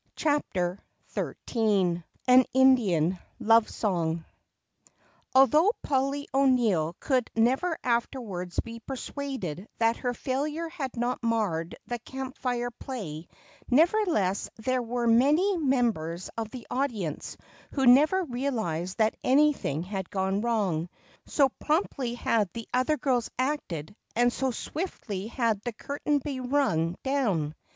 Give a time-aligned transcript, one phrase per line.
[0.15, 0.79] CHAPTER
[1.13, 4.25] XIII An Indian Love Song
[5.35, 11.99] Although Polly O'Neill could never afterwards be persuaded that her failure had not marred the
[11.99, 13.27] Camp Fire play,
[13.69, 17.37] nevertheless there were many members of the audience
[17.73, 20.89] who never realized that anything had gone wrong,
[21.27, 26.95] so promptly had the other girls acted and so swiftly had the curtain been rung
[27.03, 27.53] down.